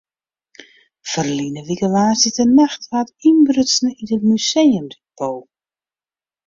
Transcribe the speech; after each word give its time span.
Ferline 1.11 1.61
wike 1.67 1.87
woansdeitenacht 1.95 2.81
waard 2.91 3.11
ynbrutsen 3.29 3.95
yn 4.01 4.11
it 4.15 4.21
museumdepot. 4.29 5.43